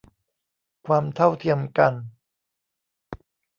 [0.85, 1.93] ความเท่าเทียมกัน